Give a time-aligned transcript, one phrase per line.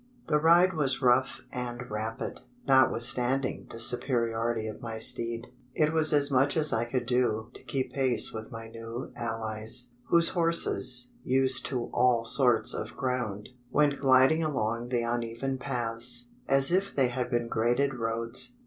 [0.25, 2.41] The ride was rough and rapid.
[2.67, 7.61] Notwithstanding the superiority of my steed, it was as much as I could do to
[7.61, 13.99] keep pace with my new allies whose horses, used to all sorts of ground, went
[13.99, 18.57] gliding along the uneven paths, as if they had been graded roads.